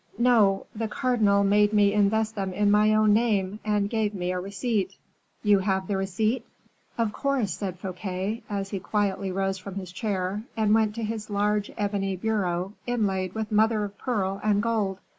[0.17, 4.39] "No; the cardinal made me invest them in my own name, and gave me a
[4.39, 4.95] receipt."
[5.43, 6.43] "You have the receipt?"
[6.97, 11.29] "Of course," said Fouquet, as he quietly rose from his chair, and went to his
[11.29, 14.97] large ebony bureau inlaid with mother of pearl and gold.